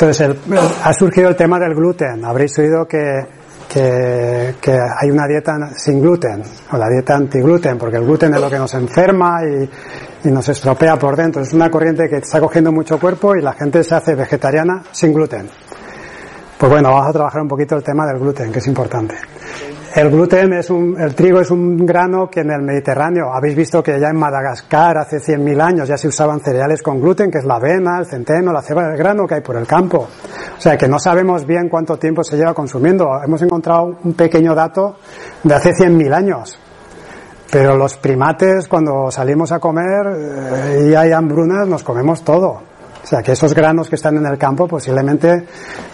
Entonces, 0.00 0.36
ha 0.84 0.92
surgido 0.92 1.28
el 1.28 1.34
tema 1.34 1.58
del 1.58 1.74
gluten. 1.74 2.24
Habréis 2.24 2.56
oído 2.56 2.86
que, 2.86 3.26
que, 3.68 4.72
hay 4.72 5.10
una 5.10 5.26
dieta 5.26 5.56
sin 5.76 6.00
gluten, 6.00 6.40
o 6.70 6.76
la 6.76 6.88
dieta 6.88 7.16
anti-gluten, 7.16 7.76
porque 7.76 7.96
el 7.96 8.04
gluten 8.04 8.32
es 8.32 8.40
lo 8.40 8.48
que 8.48 8.58
nos 8.58 8.72
enferma 8.74 9.40
y, 9.42 10.28
y, 10.28 10.30
nos 10.30 10.48
estropea 10.48 10.96
por 10.96 11.16
dentro. 11.16 11.42
Es 11.42 11.52
una 11.52 11.68
corriente 11.68 12.08
que 12.08 12.18
está 12.18 12.38
cogiendo 12.38 12.70
mucho 12.70 13.00
cuerpo 13.00 13.34
y 13.34 13.42
la 13.42 13.54
gente 13.54 13.82
se 13.82 13.96
hace 13.96 14.14
vegetariana 14.14 14.84
sin 14.92 15.12
gluten. 15.12 15.50
Pues 16.56 16.70
bueno, 16.70 16.90
vamos 16.90 17.08
a 17.08 17.12
trabajar 17.12 17.42
un 17.42 17.48
poquito 17.48 17.74
el 17.74 17.82
tema 17.82 18.06
del 18.06 18.20
gluten, 18.20 18.52
que 18.52 18.60
es 18.60 18.66
importante. 18.68 19.16
El 19.94 20.10
gluten 20.10 20.52
es 20.52 20.68
un, 20.68 21.00
el 21.00 21.14
trigo 21.14 21.40
es 21.40 21.50
un 21.50 21.86
grano 21.86 22.28
que 22.28 22.40
en 22.40 22.50
el 22.50 22.60
Mediterráneo, 22.62 23.32
habéis 23.32 23.56
visto 23.56 23.82
que 23.82 23.98
ya 23.98 24.08
en 24.08 24.16
Madagascar 24.16 24.98
hace 24.98 25.16
100.000 25.16 25.62
años 25.62 25.88
ya 25.88 25.96
se 25.96 26.08
usaban 26.08 26.40
cereales 26.40 26.82
con 26.82 27.00
gluten, 27.00 27.30
que 27.30 27.38
es 27.38 27.44
la 27.44 27.56
avena, 27.56 27.98
el 27.98 28.06
centeno, 28.06 28.52
la 28.52 28.60
cebada, 28.60 28.92
el 28.92 28.98
grano 28.98 29.26
que 29.26 29.36
hay 29.36 29.40
por 29.40 29.56
el 29.56 29.66
campo. 29.66 30.08
O 30.56 30.60
sea 30.60 30.76
que 30.76 30.88
no 30.88 30.98
sabemos 30.98 31.46
bien 31.46 31.68
cuánto 31.68 31.96
tiempo 31.96 32.22
se 32.22 32.36
lleva 32.36 32.52
consumiendo. 32.52 33.08
Hemos 33.24 33.40
encontrado 33.40 33.96
un 34.04 34.12
pequeño 34.12 34.54
dato 34.54 34.96
de 35.42 35.54
hace 35.54 35.70
100.000 35.70 36.14
años. 36.14 36.58
Pero 37.50 37.76
los 37.76 37.96
primates, 37.96 38.68
cuando 38.68 39.10
salimos 39.10 39.52
a 39.52 39.58
comer 39.58 40.06
eh, 40.06 40.88
y 40.90 40.94
hay 40.94 41.12
hambrunas, 41.12 41.66
nos 41.66 41.82
comemos 41.82 42.22
todo. 42.22 42.60
O 43.02 43.06
sea, 43.06 43.22
que 43.22 43.32
esos 43.32 43.54
granos 43.54 43.88
que 43.88 43.96
están 43.96 44.16
en 44.16 44.26
el 44.26 44.36
campo 44.36 44.66
posiblemente 44.68 45.44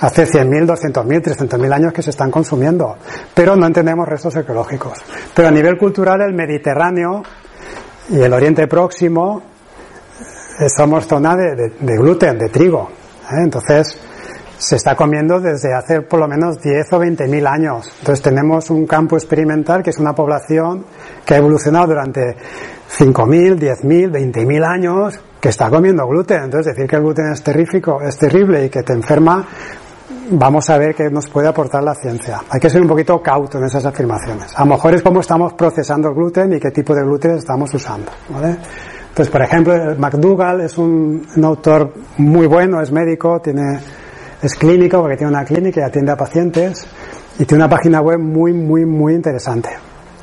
hace 0.01 0.27
100.000, 0.27 0.67
200.000, 0.67 1.23
300.000 1.23 1.73
años 1.73 1.93
que 1.93 2.03
se 2.03 2.11
están 2.11 2.31
consumiendo, 2.31 2.97
pero 3.35 3.55
no 3.57 3.67
entendemos 3.67 4.09
restos 4.09 4.35
ecológicos. 4.37 4.99
Pero 5.35 5.49
a 5.49 5.51
nivel 5.51 5.77
cultural 5.79 6.23
el 6.23 6.35
Mediterráneo 6.35 7.23
y 8.11 8.21
el 8.21 8.33
Oriente 8.33 8.67
Próximo 8.67 9.43
somos 10.77 11.07
zona 11.07 11.37
de, 11.37 11.97
gluten, 11.97 12.39
de 12.39 12.49
trigo. 12.49 12.89
¿eh? 13.31 13.43
Entonces, 13.45 13.99
se 14.57 14.77
está 14.77 14.95
comiendo 14.95 15.41
desde 15.41 15.75
hace 15.75 16.03
por 16.03 16.21
lo 16.21 16.29
menos 16.29 16.61
10 16.61 16.93
o 16.93 16.99
20 16.99 17.27
mil 17.29 17.47
años. 17.47 17.91
Entonces 17.99 18.23
tenemos 18.23 18.71
un 18.71 18.87
campo 18.87 19.17
experimental 19.17 19.83
que 19.83 19.91
es 19.91 19.99
una 19.99 20.15
población 20.15 20.87
que 21.25 21.35
ha 21.35 21.39
evolucionado 21.39 21.89
durante 21.89 22.37
5.000, 22.97 23.59
10.000, 23.59 24.11
20.000 24.11 24.65
años 24.65 25.21
que 25.45 25.51
está 25.51 25.69
comiendo 25.69 26.07
gluten. 26.07 26.45
Entonces 26.45 26.75
decir 26.75 26.89
que 26.89 26.97
el 26.97 27.03
gluten 27.03 27.31
es 27.31 27.43
terrífico, 27.43 28.01
es 28.01 28.17
terrible 28.17 28.65
y 28.65 28.71
que 28.71 28.83
te 28.83 28.95
enferma, 28.95 29.47
vamos 30.31 30.71
a 30.71 30.79
ver 30.79 30.95
qué 30.95 31.11
nos 31.11 31.29
puede 31.29 31.49
aportar 31.49 31.83
la 31.83 31.95
ciencia. 31.95 32.41
Hay 32.49 32.59
que 32.59 32.71
ser 32.71 32.81
un 32.81 32.89
poquito 32.89 33.21
cauto 33.21 33.59
en 33.59 33.65
esas 33.65 33.85
afirmaciones. 33.85 34.55
A 34.57 34.61
lo 34.61 34.71
mejor 34.71 34.95
es 34.95 35.03
cómo 35.03 35.21
estamos 35.21 35.53
procesando 35.53 36.09
el 36.09 36.15
gluten 36.15 36.55
y 36.55 36.59
qué 36.59 36.71
tipo 36.71 36.95
de 36.95 37.03
gluten 37.03 37.33
estamos 37.33 37.75
usando. 37.75 38.11
¿vale? 38.31 38.57
Entonces, 39.11 39.31
por 39.31 39.43
ejemplo, 39.43 39.75
McDougall 39.99 40.63
es 40.63 40.79
un, 40.79 41.27
autor 41.43 41.93
muy 42.17 42.47
bueno, 42.47 42.81
es 42.81 42.91
médico, 42.91 43.43
tiene, 43.43 43.81
es 44.41 44.55
clínico 44.55 45.03
porque 45.03 45.19
tiene 45.19 45.31
una 45.31 45.45
clínica 45.45 45.83
y 45.83 45.85
atiende 45.85 46.13
a 46.13 46.17
pacientes 46.17 46.87
y 47.39 47.45
tiene 47.45 47.65
una 47.65 47.69
página 47.69 48.01
web 48.01 48.19
muy, 48.19 48.55
muy, 48.55 48.87
muy 48.87 49.13
interesante. 49.13 49.69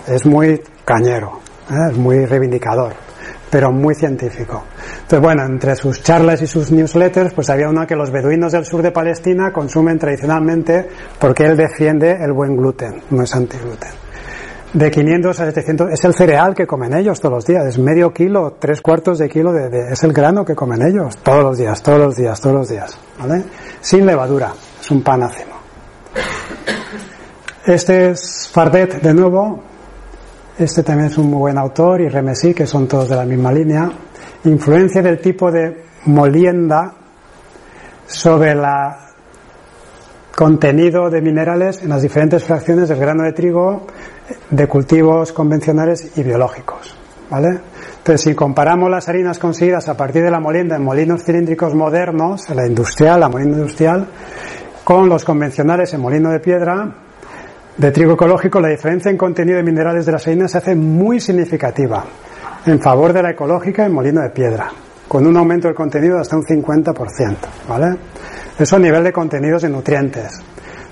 Es 0.08 0.26
muy 0.26 0.60
cañero, 0.84 1.42
¿eh? 1.70 1.92
es 1.92 1.98
muy 2.00 2.26
reivindicador 2.26 3.11
pero 3.52 3.72
muy 3.72 3.94
científico. 3.94 4.64
Entonces, 4.94 5.20
bueno, 5.20 5.44
entre 5.44 5.76
sus 5.76 6.02
charlas 6.02 6.42
y 6.42 6.48
sus 6.48 6.72
newsletters, 6.72 7.34
pues 7.34 7.50
había 7.50 7.70
una 7.70 7.86
que 7.86 7.96
los 7.96 8.10
beduinos 8.10 8.54
del 8.54 8.66
sur 8.66 8.82
de 8.82 8.92
Palestina 8.92 9.52
consumen 9.52 10.00
tradicionalmente 10.00 10.88
porque 11.20 11.44
él 11.44 11.58
defiende 11.58 12.18
el 12.24 12.32
buen 12.32 12.56
gluten, 12.56 13.04
no 13.12 13.24
es 13.24 13.36
antigluten. 13.36 13.92
De 14.74 14.90
500 14.90 15.38
a 15.38 15.46
700, 15.48 15.92
es 15.92 16.06
el 16.06 16.14
cereal 16.14 16.56
que 16.56 16.66
comen 16.66 16.94
ellos 16.94 17.20
todos 17.20 17.36
los 17.36 17.46
días, 17.46 17.66
es 17.66 17.78
medio 17.78 18.14
kilo, 18.14 18.56
tres 18.58 18.82
cuartos 18.82 19.20
de 19.20 19.28
kilo, 19.28 19.52
de, 19.52 19.92
es 19.92 20.02
el 20.04 20.14
grano 20.14 20.46
que 20.46 20.56
comen 20.56 20.82
ellos 20.82 21.18
todos 21.18 21.44
los 21.44 21.58
días, 21.58 21.84
todos 21.84 22.00
los 22.00 22.16
días, 22.16 22.40
todos 22.40 22.56
los 22.56 22.70
días, 22.70 22.98
¿vale? 23.20 23.44
Sin 23.82 24.06
levadura, 24.06 24.54
es 24.80 24.90
un 24.90 25.04
pan 25.04 25.24
ácimo. 25.24 25.56
Este 27.66 28.12
es 28.12 28.50
Fardet 28.52 29.02
de 29.02 29.14
nuevo, 29.14 29.62
este 30.64 30.84
también 30.84 31.10
es 31.10 31.18
un 31.18 31.30
muy 31.30 31.40
buen 31.40 31.58
autor, 31.58 32.02
y 32.02 32.10
Remesí, 32.10 32.54
que 32.54 32.66
son 32.66 32.88
todos 32.88 33.10
de 33.10 33.16
la 33.16 33.26
misma 33.26 33.52
línea. 33.52 33.90
Influencia 34.46 35.02
del 35.02 35.20
tipo 35.20 35.52
de 35.52 35.84
molienda 36.06 36.94
sobre 38.08 38.52
el 38.52 38.64
contenido 40.36 41.10
de 41.10 41.22
minerales 41.22 41.82
en 41.84 41.90
las 41.90 42.02
diferentes 42.02 42.44
fracciones 42.44 42.90
del 42.90 43.00
grano 43.00 43.24
de 43.24 43.34
trigo 43.34 43.86
de 44.50 44.68
cultivos 44.68 45.32
convencionales 45.34 46.18
y 46.18 46.24
biológicos. 46.24 46.96
¿Vale? 47.30 47.60
Entonces, 48.00 48.22
si 48.22 48.36
comparamos 48.36 48.90
las 48.90 49.08
harinas 49.08 49.40
conseguidas 49.40 49.88
a 49.88 49.96
partir 49.96 50.24
de 50.24 50.32
la 50.32 50.40
molienda 50.40 50.76
en 50.76 50.84
molinos 50.84 51.24
cilíndricos 51.24 51.74
modernos, 51.74 52.50
la 52.50 52.68
industrial, 52.68 53.22
la 53.22 53.30
molina 53.30 53.58
industrial, 53.58 54.08
con 54.84 55.08
los 55.08 55.24
convencionales 55.24 55.94
en 55.94 56.02
molino 56.02 56.30
de 56.32 56.40
piedra, 56.40 56.94
de 57.82 57.92
trigo 57.92 58.14
ecológico, 58.14 58.60
la 58.60 58.68
diferencia 58.68 59.10
en 59.10 59.18
contenido 59.18 59.58
de 59.58 59.64
minerales 59.64 60.06
de 60.06 60.12
las 60.12 60.28
harinas 60.28 60.52
se 60.52 60.60
hace 60.60 60.76
muy 60.76 61.20
significativa 61.20 62.06
en 62.68 62.80
favor 62.80 63.12
de 63.12 63.24
la 63.24 63.32
ecológica 63.32 63.84
en 63.84 63.92
molino 63.92 64.22
de 64.22 64.30
piedra, 64.30 64.70
con 65.08 65.26
un 65.26 65.36
aumento 65.36 65.68
del 65.68 65.74
contenido 65.74 66.20
hasta 66.20 66.36
un 66.36 66.44
50%, 66.44 67.38
¿vale? 67.68 67.98
Eso 68.60 68.76
a 68.76 68.80
nivel 68.80 69.04
de 69.04 69.12
contenidos 69.12 69.64
de 69.64 69.70
nutrientes. 69.70 70.40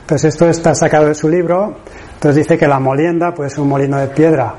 Entonces 0.01 0.33
esto 0.33 0.49
está 0.49 0.73
sacado 0.73 1.05
de 1.05 1.13
su 1.13 1.29
libro, 1.29 1.75
entonces 2.15 2.37
dice 2.37 2.57
que 2.57 2.67
la 2.67 2.79
molienda 2.79 3.35
puede 3.35 3.51
ser 3.51 3.59
un 3.59 3.69
molino 3.69 3.99
de 3.99 4.07
piedra 4.07 4.55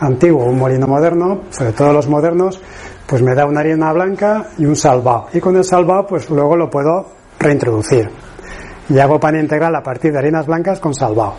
antiguo, 0.00 0.46
un 0.46 0.58
molino 0.58 0.86
moderno, 0.86 1.42
sobre 1.50 1.72
todo 1.72 1.92
los 1.92 2.08
modernos, 2.08 2.62
pues 3.06 3.20
me 3.20 3.34
da 3.34 3.44
una 3.44 3.60
harina 3.60 3.92
blanca 3.92 4.46
y 4.56 4.64
un 4.64 4.74
salvado. 4.74 5.26
Y 5.34 5.38
con 5.38 5.54
el 5.56 5.64
salvado 5.64 6.06
pues 6.06 6.30
luego 6.30 6.56
lo 6.56 6.70
puedo 6.70 7.10
reintroducir. 7.38 8.08
Y 8.88 8.98
hago 8.98 9.20
pan 9.20 9.38
integral 9.38 9.76
a 9.76 9.82
partir 9.82 10.12
de 10.12 10.18
harinas 10.18 10.46
blancas 10.46 10.80
con 10.80 10.94
salvado. 10.94 11.34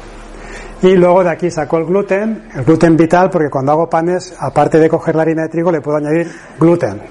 Y 0.85 0.95
luego 0.95 1.23
de 1.23 1.31
aquí 1.31 1.49
saco 1.49 1.79
el 1.79 1.85
gluten, 1.85 2.43
el 2.53 2.63
gluten 2.63 2.95
vital, 2.95 3.31
porque 3.31 3.49
cuando 3.49 3.71
hago 3.71 3.89
panes, 3.89 4.35
aparte 4.37 4.77
de 4.77 4.87
coger 4.87 5.15
la 5.15 5.23
harina 5.23 5.41
de 5.41 5.49
trigo, 5.49 5.71
le 5.71 5.81
puedo 5.81 5.97
añadir 5.97 6.31
gluten. 6.59 7.01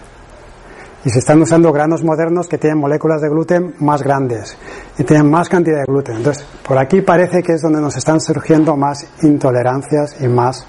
Y 1.05 1.11
se 1.11 1.19
están 1.19 1.43
usando 1.43 1.73
granos 1.73 2.05
modernos 2.05 2.47
que 2.47 2.57
tienen 2.57 2.79
moléculas 2.79 3.21
de 3.21 3.29
gluten 3.29 3.75
más 3.81 4.01
grandes 4.01 4.57
y 4.97 5.03
tienen 5.03 5.29
más 5.29 5.49
cantidad 5.49 5.79
de 5.79 5.87
gluten. 5.87 6.19
Entonces, 6.19 6.47
por 6.63 6.79
aquí 6.79 7.01
parece 7.01 7.43
que 7.43 7.55
es 7.55 7.63
donde 7.63 7.81
nos 7.81 7.97
están 7.97 8.21
surgiendo 8.21 8.77
más 8.77 9.09
intolerancias 9.25 10.21
y 10.21 10.29
más 10.29 10.65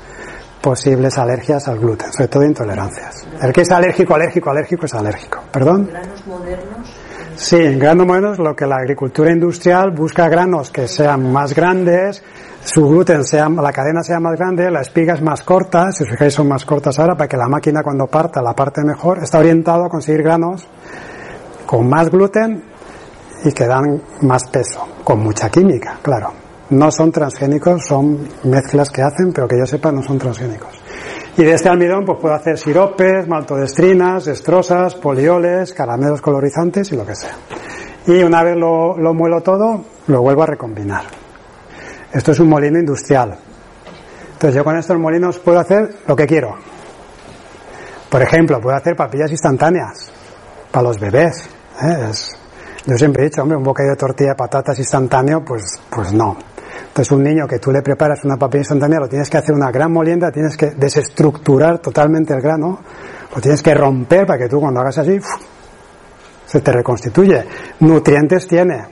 posibles 0.59 1.15
alergias 1.19 1.67
al 1.67 1.77
gluten, 1.77 2.11
sobre 2.11 2.27
todo 2.27 2.43
intolerancias. 2.43 3.27
El 3.39 3.53
que 3.53 3.61
es 3.61 3.69
alérgico, 3.69 4.15
alérgico, 4.15 4.49
alérgico 4.49 4.87
es 4.87 4.93
alérgico. 4.95 5.43
¿Perdón? 5.51 5.89
¿Granos 5.91 6.25
modernos? 6.25 6.95
Sí, 7.35 7.57
en 7.57 7.77
granos 7.77 8.07
modernos 8.07 8.39
lo 8.39 8.55
que 8.55 8.65
la 8.65 8.77
agricultura 8.77 9.31
industrial 9.31 9.91
busca 9.91 10.27
granos 10.27 10.71
que 10.71 10.87
sean 10.87 11.31
más 11.31 11.53
grandes, 11.53 12.23
su 12.65 12.87
gluten 12.89 13.23
sea, 13.23 13.47
la 13.47 13.71
cadena 13.71 14.01
sea 14.01 14.19
más 14.19 14.37
grande, 14.37 14.71
la 14.71 14.81
espiga 14.81 15.13
es 15.13 15.21
más 15.21 15.43
corta, 15.43 15.91
si 15.91 16.03
os 16.03 16.09
fijáis 16.09 16.33
son 16.33 16.47
más 16.47 16.65
cortas 16.65 16.97
ahora 16.97 17.15
para 17.15 17.27
que 17.27 17.37
la 17.37 17.47
máquina 17.47 17.83
cuando 17.83 18.07
parta 18.07 18.41
la 18.41 18.55
parte 18.55 18.83
mejor, 18.83 19.19
está 19.19 19.37
orientado 19.37 19.85
a 19.85 19.89
conseguir 19.89 20.23
granos 20.23 20.67
con 21.67 21.87
más 21.87 22.09
gluten 22.09 22.63
y 23.43 23.51
que 23.51 23.67
dan 23.67 24.01
más 24.21 24.49
peso, 24.49 24.83
con 25.03 25.19
mucha 25.19 25.47
química, 25.49 25.99
claro. 26.01 26.33
No 26.71 26.89
son 26.89 27.11
transgénicos, 27.11 27.85
son 27.85 28.27
mezclas 28.45 28.89
que 28.89 29.03
hacen, 29.03 29.31
pero 29.31 29.47
que 29.47 29.59
yo 29.59 29.67
sepa 29.67 29.91
no 29.91 30.01
son 30.01 30.17
transgénicos. 30.17 30.81
Y 31.37 31.43
de 31.43 31.53
este 31.53 31.69
almidón 31.69 32.03
pues 32.03 32.17
puedo 32.19 32.33
hacer 32.33 32.57
siropes, 32.57 33.27
maltodestrinas, 33.27 34.25
destrosas, 34.25 34.95
polioles, 34.95 35.71
caramelos 35.71 36.19
colorizantes 36.19 36.91
y 36.91 36.95
lo 36.95 37.05
que 37.05 37.13
sea. 37.13 37.35
Y 38.07 38.23
una 38.23 38.41
vez 38.41 38.55
lo 38.57 39.13
muelo 39.13 39.41
todo, 39.41 39.85
lo 40.07 40.21
vuelvo 40.23 40.41
a 40.41 40.47
recombinar. 40.47 41.24
Esto 42.15 42.31
es 42.31 42.39
un 42.39 42.47
molino 42.47 42.79
industrial. 42.79 43.37
Entonces 44.31 44.55
yo 44.55 44.63
con 44.63 44.77
estos 44.77 44.97
molinos 44.97 45.37
puedo 45.39 45.59
hacer 45.59 45.97
lo 46.07 46.15
que 46.15 46.25
quiero. 46.25 46.55
Por 48.09 48.21
ejemplo, 48.21 48.61
puedo 48.61 48.77
hacer 48.77 48.95
papillas 48.95 49.31
instantáneas 49.31 50.09
para 50.71 50.87
los 50.87 50.97
bebés. 50.97 51.49
¿eh? 51.81 52.09
yo 52.85 52.97
siempre 52.97 53.23
he 53.23 53.25
dicho, 53.25 53.41
hombre, 53.41 53.57
un 53.57 53.63
bocadillo 53.63 53.95
de 53.95 53.97
tortilla 53.97 54.29
de 54.29 54.35
patatas 54.35 54.79
instantáneo, 54.79 55.43
pues, 55.43 55.63
pues 55.89 56.13
no. 56.13 56.37
Entonces 56.87 57.11
un 57.11 57.21
niño 57.21 57.47
que 57.47 57.59
tú 57.59 57.69
le 57.69 57.81
preparas 57.81 58.23
una 58.23 58.37
papilla 58.37 58.61
instantánea 58.61 59.01
lo 59.01 59.09
tienes 59.09 59.29
que 59.29 59.37
hacer 59.37 59.53
una 59.53 59.69
gran 59.69 59.91
molienda, 59.91 60.31
tienes 60.31 60.55
que 60.55 60.67
desestructurar 60.71 61.79
totalmente 61.79 62.33
el 62.33 62.39
grano, 62.39 62.79
lo 63.35 63.41
tienes 63.41 63.61
que 63.61 63.73
romper 63.73 64.25
para 64.25 64.39
que 64.39 64.47
tú 64.47 64.61
cuando 64.61 64.79
hagas 64.79 64.99
así 64.99 65.19
se 66.45 66.61
te 66.61 66.71
reconstituye. 66.71 67.43
Nutrientes 67.81 68.47
tiene. 68.47 68.85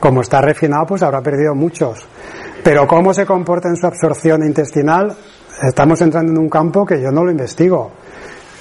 Como 0.00 0.22
está 0.22 0.40
refinado, 0.40 0.86
pues 0.86 1.02
habrá 1.04 1.20
perdido 1.20 1.54
muchos. 1.54 2.08
Pero 2.62 2.86
cómo 2.86 3.12
se 3.12 3.26
comporta 3.26 3.68
en 3.68 3.76
su 3.76 3.86
absorción 3.86 4.44
intestinal, 4.44 5.16
estamos 5.66 6.00
entrando 6.00 6.30
en 6.30 6.38
un 6.38 6.48
campo 6.48 6.86
que 6.86 7.00
yo 7.00 7.10
no 7.10 7.24
lo 7.24 7.30
investigo, 7.30 7.90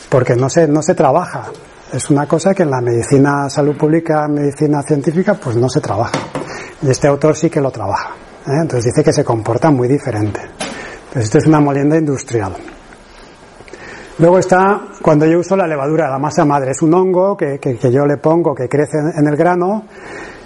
porque 0.10 0.36
no 0.36 0.50
se, 0.50 0.68
no 0.68 0.82
se 0.82 0.96
trabaja. 0.96 1.52
Es 1.94 2.10
una 2.10 2.26
cosa 2.26 2.54
que 2.54 2.64
en 2.64 2.72
la 2.72 2.82
medicina 2.82 3.48
salud 3.50 3.78
pública, 3.78 4.28
medicina 4.28 4.82
científica, 4.82 5.36
pues 5.36 5.56
no 5.56 5.70
se 5.70 5.82
trabaja. 5.82 6.18
Y 6.82 6.90
este 6.90 7.08
autor 7.08 7.36
sí 7.36 7.50
que 7.50 7.62
lo 7.62 7.70
trabaja. 7.70 8.16
¿eh? 8.48 8.62
Entonces 8.62 8.86
dice 8.86 9.04
que 9.04 9.14
se 9.14 9.24
comporta 9.24 9.70
muy 9.70 9.88
diferente. 9.88 10.40
Entonces 10.42 11.26
esto 11.26 11.38
es 11.38 11.46
una 11.46 11.60
molienda 11.60 11.98
industrial. 11.98 12.54
Luego 14.18 14.40
está 14.40 14.82
cuando 15.02 15.26
yo 15.28 15.40
uso 15.40 15.56
la 15.56 15.68
levadura, 15.68 16.10
la 16.10 16.18
masa 16.18 16.44
madre. 16.44 16.72
Es 16.72 16.82
un 16.82 16.94
hongo 16.94 17.38
que, 17.38 17.60
que, 17.60 17.92
yo 17.92 18.06
le 18.06 18.18
pongo, 18.18 18.56
que 18.56 18.68
crece 18.68 18.98
en 18.98 19.28
el 19.28 19.36
grano, 19.36 19.86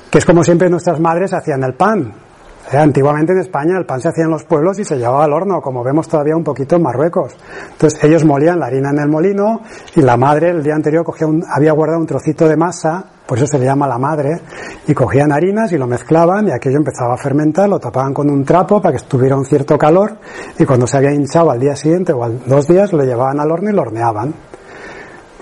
que 0.10 0.18
es 0.18 0.26
como 0.26 0.44
siempre 0.44 0.70
nuestras 0.70 1.00
madres 1.00 1.34
hacían 1.34 1.64
el 1.64 1.76
pan. 1.76 2.25
Eh, 2.72 2.78
antiguamente 2.78 3.32
en 3.32 3.40
España 3.40 3.78
el 3.78 3.86
pan 3.86 4.02
se 4.02 4.10
hacía 4.10 4.24
en 4.24 4.32
los 4.32 4.44
pueblos 4.44 4.80
y 4.80 4.84
se 4.84 4.98
llevaba 4.98 5.26
al 5.26 5.34
horno, 5.34 5.62
como 5.62 5.84
vemos 5.84 6.08
todavía 6.08 6.36
un 6.36 6.44
poquito 6.44 6.78
en 6.78 6.82
Marruecos. 6.82 7.34
Entonces 7.72 8.04
ellos 8.04 8.26
molían 8.26 8.60
la 8.60 8.66
harina 8.66 8.90
en 8.90 9.00
el 9.00 9.08
molino 9.08 9.62
y 9.96 10.02
la 10.02 10.18
madre 10.18 10.50
el 10.50 10.64
día 10.64 10.74
anterior 10.74 11.06
cogía 11.06 11.28
un, 11.28 11.44
había 11.48 11.74
guardado 11.74 12.00
un 12.00 12.08
trocito 12.08 12.48
de 12.48 12.58
masa, 12.58 13.06
por 13.28 13.38
eso 13.38 13.46
se 13.46 13.60
le 13.60 13.66
llama 13.66 13.88
la 13.88 14.00
madre, 14.00 14.42
y 14.88 14.96
cogían 14.96 15.32
harinas 15.32 15.72
y 15.74 15.78
lo 15.78 15.86
mezclaban 15.86 16.48
y 16.48 16.52
aquello 16.52 16.78
empezaba 16.78 17.14
a 17.14 17.18
fermentar, 17.18 17.70
lo 17.70 17.80
tapaban 17.80 18.16
con 18.16 18.32
un 18.32 18.44
trapo 18.44 18.82
para 18.82 18.94
que 18.94 19.04
estuviera 19.04 19.36
un 19.36 19.46
cierto 19.46 19.78
calor 19.78 20.18
y 20.58 20.66
cuando 20.66 20.88
se 20.88 20.98
había 20.98 21.12
hinchado 21.12 21.52
al 21.52 21.60
día 21.60 21.76
siguiente 21.76 22.14
o 22.14 22.24
a 22.24 22.30
dos 22.30 22.68
días 22.68 22.94
lo 22.94 23.04
llevaban 23.04 23.40
al 23.40 23.52
horno 23.52 23.70
y 23.70 23.74
lo 23.74 23.84
horneaban. 23.84 24.34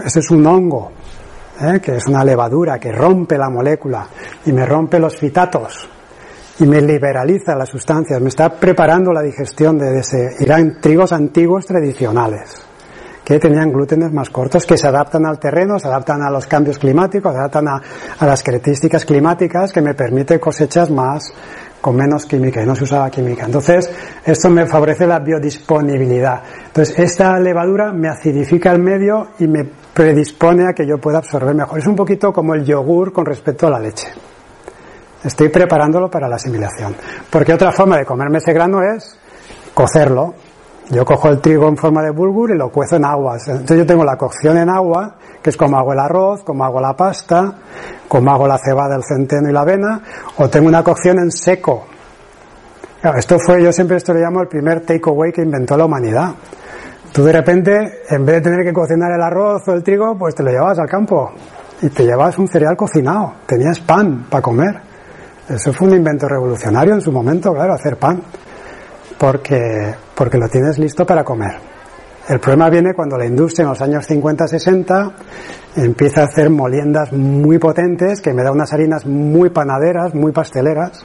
Ese 0.03 0.19
es 0.19 0.29
un 0.29 0.45
hongo, 0.45 0.91
¿eh? 1.61 1.79
que 1.79 1.95
es 1.95 2.05
una 2.05 2.25
levadura 2.25 2.79
que 2.79 2.91
rompe 2.91 3.37
la 3.37 3.49
molécula 3.49 4.07
y 4.45 4.51
me 4.51 4.65
rompe 4.65 4.99
los 4.99 5.15
fitatos 5.15 5.87
y 6.59 6.65
me 6.65 6.81
liberaliza 6.81 7.55
las 7.55 7.69
sustancias, 7.69 8.21
me 8.21 8.29
está 8.29 8.49
preparando 8.49 9.11
la 9.11 9.21
digestión 9.21 9.77
de 9.77 9.99
ese. 9.99 10.35
Irán 10.39 10.79
trigos 10.79 11.11
antiguos 11.11 11.65
tradicionales 11.65 12.67
que 13.23 13.39
tenían 13.39 13.71
glútenes 13.71 14.11
más 14.11 14.29
cortos, 14.29 14.65
que 14.65 14.77
se 14.77 14.87
adaptan 14.87 15.25
al 15.25 15.39
terreno, 15.39 15.79
se 15.79 15.87
adaptan 15.87 16.21
a 16.21 16.29
los 16.29 16.45
cambios 16.45 16.77
climáticos, 16.77 17.31
se 17.31 17.39
adaptan 17.39 17.67
a, 17.69 17.81
a 18.19 18.25
las 18.25 18.43
características 18.43 19.05
climáticas 19.05 19.71
que 19.71 19.81
me 19.81 19.93
permite 19.93 20.39
cosechas 20.39 20.89
más 20.89 21.33
con 21.79 21.95
menos 21.95 22.25
química 22.25 22.61
y 22.61 22.65
no 22.65 22.75
se 22.75 22.83
usaba 22.83 23.09
química. 23.09 23.45
Entonces, 23.45 23.89
esto 24.25 24.49
me 24.49 24.65
favorece 24.65 25.05
la 25.05 25.19
biodisponibilidad. 25.19 26.41
Entonces, 26.67 26.97
esta 26.97 27.39
levadura 27.39 27.91
me 27.91 28.09
acidifica 28.09 28.71
el 28.71 28.79
medio 28.79 29.29
y 29.39 29.47
me 29.47 29.69
predispone 29.93 30.67
a 30.67 30.73
que 30.73 30.87
yo 30.87 30.97
pueda 30.97 31.17
absorber 31.17 31.53
mejor. 31.55 31.79
Es 31.79 31.87
un 31.87 31.95
poquito 31.95 32.31
como 32.31 32.53
el 32.53 32.63
yogur 32.63 33.11
con 33.11 33.25
respecto 33.25 33.67
a 33.67 33.71
la 33.71 33.79
leche. 33.79 34.07
Estoy 35.23 35.49
preparándolo 35.49 36.09
para 36.09 36.27
la 36.27 36.35
asimilación. 36.35 36.95
Porque 37.29 37.53
otra 37.53 37.71
forma 37.71 37.97
de 37.97 38.05
comerme 38.05 38.39
ese 38.39 38.53
grano 38.53 38.81
es 38.81 39.17
cocerlo. 39.73 40.33
Yo 40.89 41.05
cojo 41.05 41.29
el 41.29 41.39
trigo 41.39 41.67
en 41.69 41.77
forma 41.77 42.03
de 42.03 42.11
bulgur 42.11 42.51
y 42.51 42.57
lo 42.57 42.69
cuezo 42.69 42.97
en 42.97 43.05
agua. 43.05 43.37
Entonces 43.37 43.77
yo 43.77 43.85
tengo 43.85 44.03
la 44.03 44.17
cocción 44.17 44.57
en 44.57 44.69
agua, 44.69 45.15
que 45.41 45.49
es 45.49 45.57
como 45.57 45.77
hago 45.77 45.93
el 45.93 45.99
arroz, 45.99 46.43
como 46.43 46.65
hago 46.65 46.81
la 46.81 46.93
pasta, 46.95 47.53
como 48.07 48.31
hago 48.31 48.47
la 48.47 48.57
cebada, 48.57 48.95
el 48.95 49.03
centeno 49.03 49.49
y 49.49 49.53
la 49.53 49.61
avena, 49.61 50.01
o 50.37 50.49
tengo 50.49 50.67
una 50.67 50.83
cocción 50.83 51.19
en 51.19 51.31
seco. 51.31 51.85
esto 53.15 53.37
fue, 53.39 53.63
yo 53.63 53.71
siempre 53.71 53.97
esto 53.97 54.13
lo 54.13 54.19
llamo 54.19 54.41
el 54.41 54.47
primer 54.47 54.81
takeaway 54.81 55.31
que 55.31 55.41
inventó 55.41 55.77
la 55.77 55.85
humanidad. 55.85 56.31
Tú 57.13 57.23
de 57.23 57.31
repente, 57.31 58.01
en 58.09 58.25
vez 58.25 58.35
de 58.35 58.41
tener 58.41 58.65
que 58.65 58.73
cocinar 58.73 59.11
el 59.11 59.21
arroz 59.21 59.67
o 59.67 59.73
el 59.73 59.83
trigo, 59.83 60.17
pues 60.17 60.35
te 60.35 60.43
lo 60.43 60.51
llevabas 60.51 60.79
al 60.79 60.89
campo 60.89 61.31
y 61.81 61.89
te 61.89 62.03
llevabas 62.03 62.37
un 62.39 62.47
cereal 62.47 62.75
cocinado. 62.75 63.35
Tenías 63.45 63.79
pan 63.79 64.25
para 64.29 64.41
comer. 64.41 64.92
Eso 65.49 65.73
fue 65.73 65.89
un 65.89 65.95
invento 65.95 66.27
revolucionario 66.27 66.93
en 66.93 67.01
su 67.01 67.11
momento, 67.11 67.53
claro, 67.53 67.73
hacer 67.73 67.97
pan, 67.97 68.21
porque, 69.17 69.93
porque 70.15 70.37
lo 70.37 70.47
tienes 70.47 70.79
listo 70.79 71.05
para 71.05 71.23
comer. 71.23 71.57
El 72.29 72.39
problema 72.39 72.69
viene 72.69 72.93
cuando 72.93 73.17
la 73.17 73.25
industria 73.25 73.63
en 73.63 73.69
los 73.69 73.81
años 73.81 74.09
50-60 74.09 75.11
empieza 75.75 76.21
a 76.21 76.25
hacer 76.25 76.49
moliendas 76.49 77.11
muy 77.11 77.57
potentes, 77.57 78.21
que 78.21 78.33
me 78.33 78.43
da 78.43 78.51
unas 78.51 78.71
harinas 78.71 79.05
muy 79.05 79.49
panaderas, 79.49 80.15
muy 80.15 80.31
pasteleras, 80.31 81.03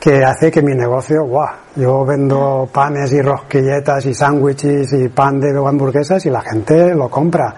que 0.00 0.24
hace 0.24 0.50
que 0.50 0.60
mi 0.60 0.74
negocio, 0.74 1.24
guau, 1.24 1.48
yo 1.76 2.04
vendo 2.04 2.68
panes 2.72 3.12
y 3.12 3.22
rosquilletas 3.22 4.04
y 4.06 4.14
sándwiches 4.14 4.92
y 4.92 5.08
pan 5.08 5.38
de 5.38 5.56
hamburguesas 5.56 6.26
y 6.26 6.30
la 6.30 6.42
gente 6.42 6.92
lo 6.94 7.08
compra. 7.08 7.54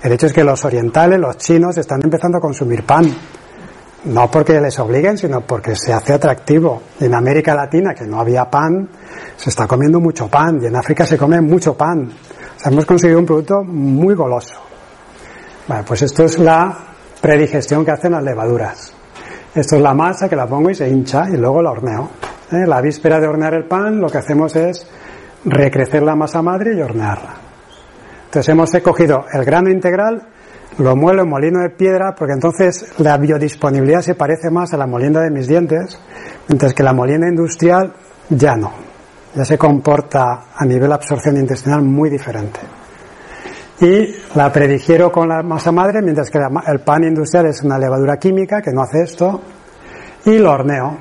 El 0.00 0.12
hecho 0.12 0.26
es 0.26 0.32
que 0.32 0.44
los 0.44 0.64
orientales, 0.64 1.18
los 1.18 1.36
chinos, 1.36 1.76
están 1.76 2.00
empezando 2.04 2.38
a 2.38 2.40
consumir 2.40 2.86
pan 2.86 3.04
no 4.04 4.30
porque 4.30 4.60
les 4.60 4.78
obliguen, 4.78 5.18
sino 5.18 5.40
porque 5.42 5.76
se 5.76 5.92
hace 5.92 6.14
atractivo. 6.14 6.82
En 7.00 7.14
América 7.14 7.54
Latina, 7.54 7.94
que 7.94 8.06
no 8.06 8.20
había 8.20 8.50
pan, 8.50 8.88
se 9.36 9.50
está 9.50 9.66
comiendo 9.66 10.00
mucho 10.00 10.28
pan, 10.28 10.60
y 10.62 10.66
en 10.66 10.76
África 10.76 11.04
se 11.06 11.18
come 11.18 11.40
mucho 11.40 11.74
pan. 11.74 12.10
O 12.56 12.60
sea, 12.60 12.72
hemos 12.72 12.86
conseguido 12.86 13.18
un 13.18 13.26
producto 13.26 13.62
muy 13.62 14.14
goloso. 14.14 14.54
Bueno, 15.66 15.84
pues 15.86 16.02
esto 16.02 16.24
es 16.24 16.38
la 16.38 16.76
predigestión 17.20 17.84
que 17.84 17.90
hacen 17.90 18.12
las 18.12 18.22
levaduras. 18.22 18.92
Esto 19.54 19.76
es 19.76 19.82
la 19.82 19.94
masa 19.94 20.28
que 20.28 20.36
la 20.36 20.46
pongo 20.46 20.70
y 20.70 20.74
se 20.74 20.88
hincha 20.88 21.28
y 21.28 21.36
luego 21.36 21.62
la 21.62 21.72
horneo. 21.72 22.08
¿Eh? 22.52 22.66
La 22.66 22.80
víspera 22.80 23.20
de 23.20 23.26
hornear 23.26 23.54
el 23.54 23.64
pan, 23.64 24.00
lo 24.00 24.08
que 24.08 24.18
hacemos 24.18 24.54
es 24.56 24.86
recrecer 25.44 26.02
la 26.02 26.14
masa 26.14 26.42
madre 26.42 26.74
y 26.76 26.80
hornearla. 26.80 27.34
Entonces 28.26 28.48
hemos 28.48 28.70
cogido 28.82 29.24
el 29.32 29.44
grano 29.44 29.70
integral, 29.70 30.22
lo 30.78 30.96
muelo 30.96 31.22
en 31.22 31.28
molino 31.28 31.60
de 31.60 31.70
piedra 31.70 32.14
porque 32.16 32.34
entonces 32.34 32.92
la 32.98 33.16
biodisponibilidad 33.18 34.00
se 34.00 34.14
parece 34.14 34.50
más 34.50 34.72
a 34.72 34.76
la 34.76 34.86
molienda 34.86 35.20
de 35.20 35.30
mis 35.30 35.46
dientes, 35.46 35.98
mientras 36.48 36.74
que 36.74 36.82
la 36.82 36.92
molienda 36.92 37.28
industrial 37.28 37.92
ya 38.28 38.56
no. 38.56 38.72
Ya 39.34 39.44
se 39.44 39.58
comporta 39.58 40.46
a 40.54 40.64
nivel 40.64 40.92
absorción 40.92 41.36
intestinal 41.36 41.82
muy 41.82 42.10
diferente. 42.10 42.60
Y 43.80 44.14
la 44.34 44.52
predigiero 44.52 45.10
con 45.10 45.28
la 45.28 45.42
masa 45.42 45.72
madre, 45.72 46.02
mientras 46.02 46.30
que 46.30 46.38
el 46.38 46.80
pan 46.80 47.04
industrial 47.04 47.46
es 47.46 47.62
una 47.62 47.78
levadura 47.78 48.18
química 48.18 48.60
que 48.60 48.72
no 48.72 48.82
hace 48.82 49.02
esto, 49.02 49.40
y 50.26 50.38
lo 50.38 50.52
horneo. 50.52 50.98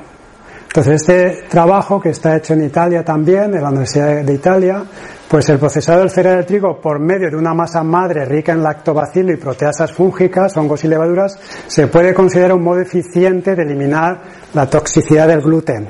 Entonces 0.68 1.02
este 1.02 1.48
trabajo 1.50 2.00
que 2.00 2.10
está 2.10 2.38
hecho 2.38 2.54
en 2.54 2.64
Italia 2.64 3.04
también, 3.04 3.54
en 3.56 3.64
la 3.64 3.70
Universidad 3.70 4.24
de 4.24 4.34
Italia, 4.34 4.84
pues 5.30 5.48
el 5.50 5.60
procesado 5.60 6.00
del 6.00 6.10
cereal 6.10 6.38
de 6.38 6.44
trigo 6.44 6.82
por 6.82 7.00
medio 7.00 7.30
de 7.30 7.38
una 7.38 7.54
masa 7.54 7.84
madre 7.84 8.26
rica 8.26 8.52
en 8.52 8.64
lactobacilo 8.64 9.32
y 9.32 9.38
proteasas 9.38 9.94
fúngicas, 9.94 10.58
hongos 10.58 10.84
y 10.84 10.88
levaduras, 10.88 11.38
se 11.68 11.88
puede 11.88 12.16
considerar 12.16 12.54
un 12.54 12.64
modo 12.64 12.82
eficiente 12.82 13.56
de 13.56 13.62
eliminar 13.62 14.22
la 14.56 14.68
toxicidad 14.68 15.28
del 15.28 15.42
gluten. 15.42 15.88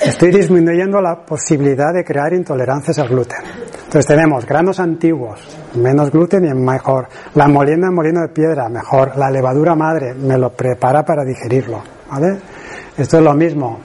Estoy 0.00 0.30
disminuyendo 0.30 1.00
la 1.00 1.26
posibilidad 1.26 1.92
de 1.92 2.04
crear 2.04 2.32
intolerancias 2.32 2.98
al 3.00 3.08
gluten. 3.08 3.38
Entonces 3.84 4.06
tenemos 4.06 4.46
granos 4.46 4.78
antiguos, 4.78 5.40
menos 5.74 6.10
gluten 6.10 6.44
y 6.46 6.54
mejor. 6.54 7.08
La 7.34 7.48
molienda 7.48 7.88
en 7.88 7.94
molino 7.94 8.20
de 8.20 8.28
piedra, 8.28 8.68
mejor. 8.68 9.16
La 9.16 9.30
levadura 9.30 9.74
madre 9.74 10.14
me 10.14 10.38
lo 10.38 10.50
prepara 10.50 11.04
para 11.04 11.24
digerirlo. 11.24 11.82
¿vale? 12.10 12.38
Esto 12.96 13.18
es 13.18 13.24
lo 13.24 13.34
mismo. 13.34 13.80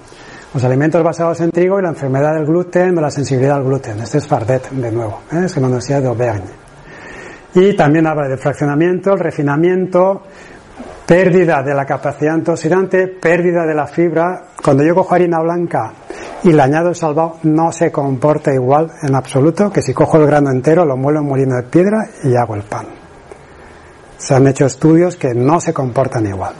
Los 0.51 0.63
alimentos 0.63 1.03
basados 1.03 1.39
en 1.41 1.51
trigo 1.51 1.79
y 1.79 1.83
la 1.83 1.89
enfermedad 1.89 2.33
del 2.33 2.45
gluten 2.45 2.97
o 2.97 3.01
la 3.01 3.11
sensibilidad 3.11 3.57
al 3.57 3.63
gluten. 3.63 3.99
Este 3.99 4.17
es 4.17 4.25
Fardet, 4.25 4.69
de 4.71 4.91
nuevo, 4.91 5.21
¿eh? 5.31 5.43
es 5.45 5.55
la 5.57 5.67
Universidad 5.67 6.01
de 6.01 6.07
Auvergne. 6.07 6.49
Y 7.53 7.75
también 7.75 8.07
habla 8.07 8.27
de 8.27 8.37
fraccionamiento, 8.37 9.13
el 9.13 9.19
refinamiento, 9.19 10.23
pérdida 11.05 11.61
de 11.61 11.75
la 11.75 11.85
capacidad 11.85 12.33
antioxidante, 12.33 13.07
pérdida 13.07 13.65
de 13.67 13.75
la 13.75 13.85
fibra. 13.85 14.43
Cuando 14.63 14.83
yo 14.83 14.95
cojo 14.95 15.13
harina 15.13 15.39
blanca 15.39 15.93
y 16.43 16.51
le 16.51 16.61
añado 16.63 16.89
el 16.89 16.95
salvado, 16.95 17.37
no 17.43 17.71
se 17.71 17.91
comporta 17.91 18.51
igual 18.51 18.91
en 19.03 19.13
absoluto 19.13 19.71
que 19.71 19.83
si 19.83 19.93
cojo 19.93 20.17
el 20.17 20.25
grano 20.25 20.49
entero, 20.49 20.83
lo 20.83 20.97
muelo 20.97 21.19
en 21.19 21.27
molino 21.27 21.57
de 21.57 21.63
piedra 21.63 22.07
y 22.23 22.35
hago 22.35 22.55
el 22.55 22.63
pan. 22.63 22.87
Se 24.17 24.33
han 24.33 24.47
hecho 24.47 24.65
estudios 24.65 25.15
que 25.15 25.35
no 25.35 25.61
se 25.61 25.73
comportan 25.73 26.25
igual. 26.25 26.53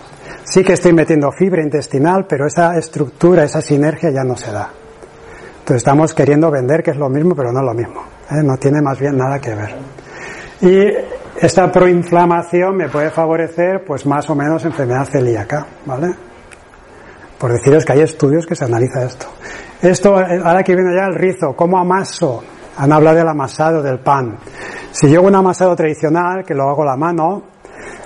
Sí 0.50 0.64
que 0.64 0.74
estoy 0.74 0.94
metiendo 0.94 1.32
fibra 1.32 1.62
intestinal, 1.62 2.26
pero 2.28 2.48
esa 2.48 2.76
estructura, 2.76 3.44
esa 3.44 3.62
sinergia 3.62 4.10
ya 4.10 4.24
no 4.24 4.36
se 4.36 4.52
da. 4.52 4.68
Entonces 5.60 5.78
estamos 5.78 6.12
queriendo 6.16 6.50
vender 6.50 6.82
que 6.82 6.90
es 6.90 6.98
lo 6.98 7.08
mismo, 7.08 7.36
pero 7.36 7.52
no 7.52 7.60
es 7.60 7.66
lo 7.66 7.74
mismo. 7.76 8.02
¿eh? 8.32 8.42
No 8.44 8.58
tiene 8.58 8.82
más 8.82 9.00
bien 9.00 9.16
nada 9.16 9.38
que 9.38 9.54
ver. 9.54 9.76
Y 10.62 10.88
esta 11.40 11.72
proinflamación 11.72 12.78
me 12.78 12.90
puede 12.90 13.12
favorecer, 13.12 13.86
pues 13.86 14.08
más 14.08 14.28
o 14.32 14.34
menos 14.34 14.66
enfermedad 14.66 15.06
celíaca, 15.06 15.68
¿vale? 15.86 16.16
Por 17.38 17.54
deciros 17.54 17.86
que 17.86 17.94
hay 17.94 18.02
estudios 18.02 18.48
que 18.48 18.56
se 18.56 18.66
analiza 18.66 19.06
esto. 19.06 19.28
Esto, 19.84 20.16
ahora 20.16 20.64
que 20.64 20.76
viene 20.76 20.96
ya 20.96 21.06
el 21.06 21.14
rizo, 21.14 21.54
¿cómo 21.56 21.78
amaso? 21.78 22.44
Han 22.76 22.92
hablado 22.92 23.18
del 23.18 23.28
amasado 23.28 23.84
del 23.84 24.00
pan. 24.00 24.40
Si 24.92 25.12
yo 25.12 25.20
hago 25.20 25.28
un 25.28 25.36
amasado 25.36 25.76
tradicional, 25.76 26.44
que 26.44 26.56
lo 26.56 26.68
hago 26.68 26.82
a 26.82 26.88
la 26.88 26.98
mano, 26.98 27.44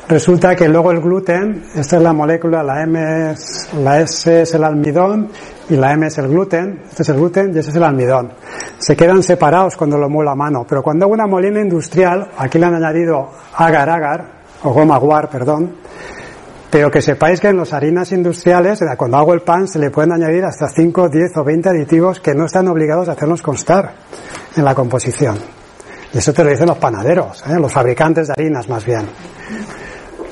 Resulta 0.07 0.53
que 0.53 0.67
luego 0.67 0.91
el 0.91 0.99
gluten, 0.99 1.63
esta 1.75 1.95
es 1.95 2.03
la 2.03 2.11
molécula, 2.11 2.61
la 2.61 2.83
M 2.83 3.31
es, 3.31 3.69
la 3.73 4.01
S 4.01 4.41
es 4.41 4.53
el 4.53 4.63
almidón 4.65 5.29
y 5.69 5.77
la 5.77 5.93
M 5.93 6.05
es 6.05 6.17
el 6.17 6.27
gluten, 6.27 6.81
este 6.89 7.03
es 7.03 7.09
el 7.09 7.15
gluten 7.15 7.55
y 7.55 7.59
ese 7.59 7.69
es 7.69 7.75
el 7.77 7.83
almidón. 7.83 8.33
Se 8.77 8.97
quedan 8.97 9.23
separados 9.23 9.77
cuando 9.77 9.97
lo 9.97 10.09
muelo 10.09 10.31
a 10.31 10.35
mano, 10.35 10.65
pero 10.67 10.83
cuando 10.83 11.05
hago 11.05 11.13
una 11.13 11.25
molina 11.25 11.61
industrial, 11.61 12.31
aquí 12.37 12.59
le 12.59 12.65
han 12.65 12.75
añadido 12.75 13.29
agar-agar, 13.55 14.43
o 14.63 14.73
goma 14.73 14.97
guar, 14.97 15.29
perdón, 15.29 15.73
pero 16.69 16.91
que 16.91 17.01
sepáis 17.01 17.39
que 17.39 17.47
en 17.47 17.57
las 17.57 17.71
harinas 17.71 18.11
industriales, 18.11 18.83
cuando 18.97 19.17
hago 19.17 19.33
el 19.33 19.41
pan, 19.41 19.69
se 19.69 19.79
le 19.79 19.89
pueden 19.89 20.11
añadir 20.11 20.43
hasta 20.43 20.67
5, 20.67 21.07
10 21.07 21.37
o 21.37 21.43
20 21.45 21.69
aditivos 21.69 22.19
que 22.19 22.33
no 22.33 22.45
están 22.45 22.67
obligados 22.67 23.07
a 23.07 23.13
hacernos 23.13 23.41
constar 23.41 23.93
en 24.57 24.65
la 24.65 24.75
composición. 24.75 25.37
Y 26.13 26.17
eso 26.17 26.33
te 26.33 26.43
lo 26.43 26.49
dicen 26.49 26.67
los 26.67 26.77
panaderos, 26.77 27.43
¿eh? 27.47 27.59
los 27.59 27.71
fabricantes 27.71 28.27
de 28.27 28.33
harinas 28.35 28.67
más 28.67 28.83
bien. 28.85 29.05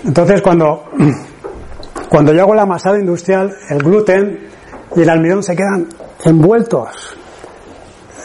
Entonces, 0.03 0.41
cuando, 0.41 0.85
cuando 2.09 2.33
yo 2.33 2.41
hago 2.41 2.55
la 2.55 2.63
amasado 2.63 2.97
industrial, 2.97 3.53
el 3.69 3.77
gluten 3.79 4.39
y 4.95 5.01
el 5.01 5.09
almidón 5.09 5.43
se 5.43 5.55
quedan 5.55 5.87
envueltos. 6.25 7.15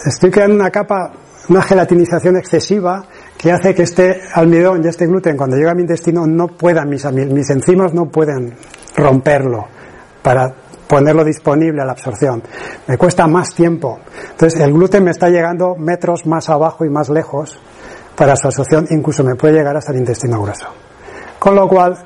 Estoy 0.05 0.31
creando 0.31 0.57
una 0.57 0.71
capa, 0.71 1.13
una 1.49 1.63
gelatinización 1.63 2.37
excesiva 2.37 3.05
que 3.37 3.53
hace 3.53 3.75
que 3.75 3.83
este 3.83 4.21
almidón 4.35 4.83
y 4.85 4.89
este 4.89 5.07
gluten 5.07 5.37
cuando 5.37 5.57
llega 5.57 5.73
a 5.73 5.75
mi 5.75 5.83
intestino 5.83 6.27
no 6.27 6.49
puedan, 6.49 6.89
mis, 6.89 7.05
mis 7.13 7.51
enzimas 7.51 7.93
no 7.93 8.07
pueden 8.07 8.55
romperlo 8.97 9.67
para 10.23 10.55
ponerlo 10.87 11.25
disponible 11.25 11.83
a 11.83 11.85
la 11.85 11.93
absorción. 11.93 12.43
Me 12.87 12.97
cuesta 12.97 13.27
más 13.27 13.55
tiempo. 13.55 13.99
Entonces 14.31 14.61
el 14.61 14.73
gluten 14.73 15.05
me 15.05 15.11
está 15.11 15.29
llegando 15.29 15.75
metros 15.77 16.27
más 16.27 16.49
abajo 16.49 16.85
y 16.85 16.89
más 16.89 17.09
lejos 17.11 17.59
para 18.17 18.35
su 18.37 18.47
absorción, 18.47 18.87
incluso 18.91 19.23
me 19.23 19.35
puede 19.35 19.55
llegar 19.55 19.77
hasta 19.77 19.93
el 19.93 19.99
intestino 19.99 20.41
grueso. 20.41 20.86
Con 21.47 21.55
lo 21.55 21.69
cual, 21.69 21.97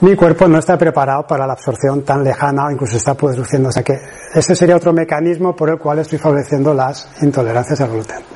mi 0.00 0.16
cuerpo 0.16 0.48
no 0.48 0.56
está 0.56 0.78
preparado 0.78 1.26
para 1.26 1.46
la 1.46 1.52
absorción 1.52 2.02
tan 2.02 2.24
lejana 2.24 2.64
o 2.64 2.70
incluso 2.70 2.96
está 2.96 3.12
produciendo. 3.12 3.68
O 3.68 3.72
sea 3.72 3.82
que 3.82 4.00
ese 4.34 4.56
sería 4.56 4.74
otro 4.74 4.90
mecanismo 4.94 5.54
por 5.54 5.68
el 5.68 5.76
cual 5.76 5.98
estoy 5.98 6.18
favoreciendo 6.18 6.72
las 6.72 7.06
intolerancias 7.20 7.78
al 7.82 7.90
gluten. 7.90 8.35